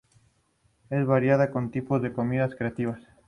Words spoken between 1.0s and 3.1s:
variada, con tipos de comidas creativas.